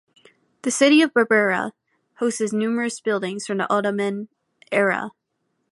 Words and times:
The 0.63 0.71
city 0.71 1.03
of 1.03 1.13
Berbera 1.13 1.73
hosts 2.15 2.51
numerous 2.51 2.99
buildings 2.99 3.45
from 3.45 3.59
the 3.59 3.71
Ottoman 3.71 4.29
era. 4.71 5.11